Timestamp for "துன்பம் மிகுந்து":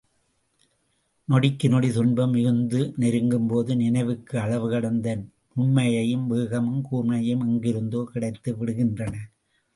1.91-2.93